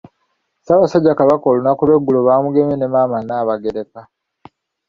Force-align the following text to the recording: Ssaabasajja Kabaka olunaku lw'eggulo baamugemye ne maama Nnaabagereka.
Ssaabasajja 0.59 1.13
Kabaka 1.19 1.45
olunaku 1.51 1.81
lw'eggulo 1.87 2.19
baamugemye 2.27 2.75
ne 2.77 2.87
maama 2.93 3.17
Nnaabagereka. 3.21 4.01